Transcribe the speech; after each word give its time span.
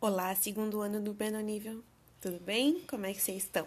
Olá, 0.00 0.32
segundo 0.36 0.80
ano 0.80 1.00
do 1.00 1.16
Nível. 1.42 1.82
Tudo 2.20 2.38
bem? 2.38 2.80
Como 2.88 3.06
é 3.06 3.12
que 3.12 3.20
vocês 3.20 3.42
estão? 3.42 3.66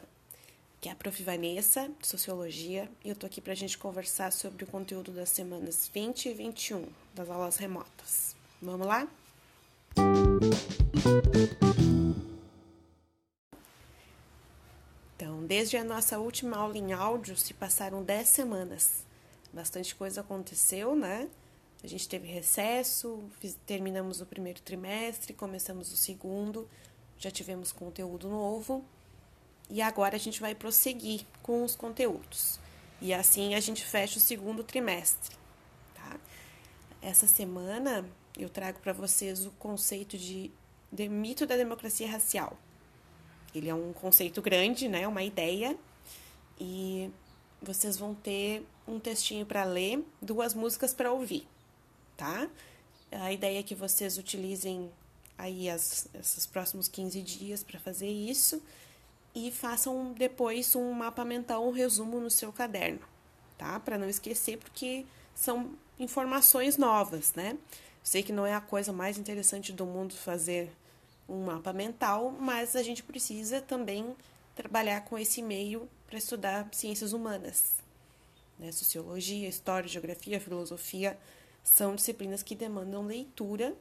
Aqui 0.77 0.87
é 0.87 0.93
a 0.93 0.95
Prof. 0.95 1.21
Vanessa, 1.21 1.89
de 1.99 2.07
Sociologia, 2.07 2.89
e 3.03 3.09
eu 3.09 3.15
tô 3.15 3.25
aqui 3.25 3.41
pra 3.41 3.53
gente 3.55 3.77
conversar 3.77 4.31
sobre 4.31 4.63
o 4.63 4.67
conteúdo 4.67 5.11
das 5.11 5.27
semanas 5.27 5.91
20 5.93 6.29
e 6.29 6.33
21 6.33 6.87
das 7.13 7.29
aulas 7.29 7.57
remotas. 7.57 8.37
Vamos 8.61 8.87
lá? 8.87 9.05
Então, 15.17 15.45
desde 15.45 15.75
a 15.75 15.83
nossa 15.83 16.19
última 16.19 16.55
aula 16.55 16.77
em 16.77 16.93
áudio, 16.93 17.35
se 17.35 17.53
passaram 17.53 18.01
10 18.01 18.29
semanas. 18.29 19.05
Bastante 19.51 19.93
coisa 19.93 20.21
aconteceu, 20.21 20.95
né? 20.95 21.29
A 21.83 21.87
gente 21.87 22.07
teve 22.07 22.27
recesso, 22.27 23.23
fiz, 23.39 23.57
terminamos 23.65 24.21
o 24.21 24.25
primeiro 24.25 24.61
trimestre, 24.61 25.33
começamos 25.33 25.91
o 25.91 25.97
segundo, 25.97 26.69
já 27.17 27.31
tivemos 27.31 27.71
conteúdo 27.71 28.29
novo 28.29 28.85
e 29.67 29.81
agora 29.81 30.15
a 30.15 30.19
gente 30.19 30.39
vai 30.39 30.53
prosseguir 30.53 31.25
com 31.41 31.63
os 31.63 31.75
conteúdos. 31.75 32.59
E 33.01 33.11
assim 33.11 33.55
a 33.55 33.59
gente 33.59 33.83
fecha 33.83 34.19
o 34.19 34.21
segundo 34.21 34.63
trimestre. 34.63 35.35
Tá? 35.95 36.19
Essa 37.01 37.25
semana 37.25 38.05
eu 38.37 38.47
trago 38.47 38.79
para 38.79 38.93
vocês 38.93 39.43
o 39.47 39.51
conceito 39.51 40.19
de, 40.19 40.51
de 40.91 41.09
mito 41.09 41.47
da 41.47 41.57
democracia 41.57 42.07
racial. 42.07 42.55
Ele 43.55 43.69
é 43.69 43.73
um 43.73 43.91
conceito 43.91 44.39
grande, 44.39 44.87
né? 44.87 45.07
Uma 45.07 45.23
ideia. 45.23 45.75
E 46.59 47.09
vocês 47.59 47.97
vão 47.97 48.13
ter 48.13 48.65
um 48.87 48.99
textinho 48.99 49.47
para 49.47 49.63
ler, 49.63 50.05
duas 50.21 50.53
músicas 50.53 50.93
para 50.93 51.11
ouvir 51.11 51.47
tá? 52.17 52.49
A 53.11 53.31
ideia 53.31 53.59
é 53.59 53.63
que 53.63 53.75
vocês 53.75 54.17
utilizem 54.17 54.91
aí 55.37 55.69
as, 55.69 56.07
esses 56.13 56.45
próximos 56.45 56.87
15 56.87 57.21
dias 57.21 57.63
para 57.63 57.79
fazer 57.79 58.09
isso 58.09 58.61
e 59.33 59.51
façam 59.51 60.13
depois 60.13 60.75
um 60.75 60.91
mapa 60.91 61.25
mental, 61.25 61.67
um 61.67 61.71
resumo 61.71 62.19
no 62.19 62.29
seu 62.29 62.51
caderno, 62.53 63.01
tá? 63.57 63.79
Para 63.79 63.97
não 63.97 64.07
esquecer, 64.07 64.57
porque 64.57 65.05
são 65.33 65.73
informações 65.99 66.77
novas, 66.77 67.33
né? 67.33 67.57
Sei 68.03 68.23
que 68.23 68.31
não 68.31 68.45
é 68.45 68.53
a 68.53 68.61
coisa 68.61 68.91
mais 68.91 69.17
interessante 69.17 69.71
do 69.71 69.85
mundo 69.85 70.13
fazer 70.13 70.71
um 71.27 71.45
mapa 71.45 71.71
mental, 71.71 72.31
mas 72.31 72.75
a 72.75 72.83
gente 72.83 73.03
precisa 73.03 73.61
também 73.61 74.15
trabalhar 74.55 75.01
com 75.01 75.17
esse 75.17 75.41
meio 75.41 75.87
para 76.07 76.17
estudar 76.17 76.67
ciências 76.71 77.13
humanas, 77.13 77.75
né? 78.59 78.71
Sociologia, 78.71 79.47
história, 79.47 79.87
geografia, 79.87 80.39
filosofia, 80.39 81.17
são 81.63 81.95
disciplinas 81.95 82.43
que 82.43 82.55
demandam 82.55 83.05
leitura 83.05 83.75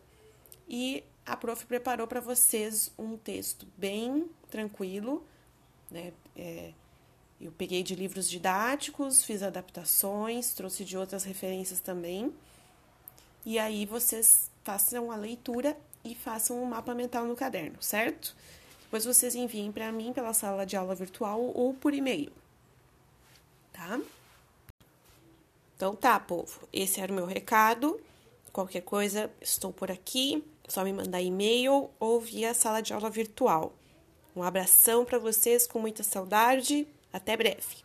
e 0.69 1.03
a 1.25 1.37
prof 1.37 1.65
preparou 1.67 2.07
para 2.07 2.21
vocês 2.21 2.91
um 2.99 3.17
texto 3.17 3.67
bem 3.77 4.29
tranquilo, 4.51 5.25
né? 5.91 6.13
É, 6.37 6.73
eu 7.41 7.51
peguei 7.53 7.83
de 7.83 7.95
livros 7.95 8.29
didáticos, 8.29 9.25
fiz 9.25 9.43
adaptações, 9.43 10.53
trouxe 10.53 10.85
de 10.85 10.97
outras 10.97 11.25
referências 11.25 11.81
também. 11.81 12.35
E 13.47 13.59
aí 13.59 13.87
vocês 13.87 14.51
façam 14.63 15.11
a 15.11 15.17
leitura 15.17 15.77
e 16.05 16.15
façam 16.15 16.63
um 16.63 16.67
mapa 16.67 16.95
mental 16.95 17.25
no 17.25 17.35
caderno, 17.35 17.83
certo? 17.83 18.37
Depois 18.83 19.05
vocês 19.05 19.35
enviem 19.35 19.73
para 19.73 19.91
mim 19.91 20.13
pela 20.13 20.35
sala 20.35 20.67
de 20.67 20.77
aula 20.77 20.95
virtual 20.95 21.41
ou 21.41 21.73
por 21.73 21.95
e-mail. 21.95 22.33
Tá? 23.73 24.01
Então 25.81 25.95
tá, 25.95 26.21
povo, 26.21 26.61
esse 26.71 27.01
era 27.01 27.11
o 27.11 27.15
meu 27.15 27.25
recado. 27.25 27.99
Qualquer 28.53 28.83
coisa, 28.83 29.31
estou 29.41 29.73
por 29.73 29.91
aqui. 29.91 30.45
Só 30.69 30.85
me 30.85 30.93
mandar 30.93 31.23
e-mail 31.23 31.89
ou 31.99 32.21
via 32.21 32.53
sala 32.53 32.83
de 32.83 32.93
aula 32.93 33.09
virtual. 33.09 33.73
Um 34.37 34.43
abração 34.43 35.07
para 35.07 35.19
vocês 35.19 35.67
com 35.67 35.79
muita 35.79 36.03
saudade. 36.03 36.87
Até 37.11 37.35
breve. 37.35 37.79